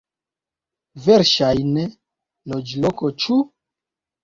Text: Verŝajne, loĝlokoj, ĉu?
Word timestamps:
Verŝajne, 1.07 1.85
loĝlokoj, 2.55 3.15
ĉu? 3.27 3.41